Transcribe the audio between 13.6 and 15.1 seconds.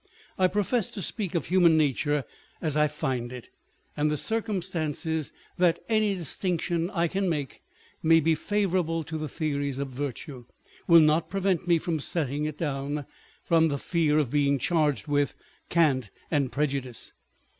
the fear of being charged